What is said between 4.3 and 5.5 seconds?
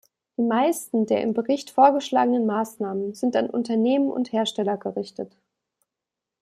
Hersteller gerichtet.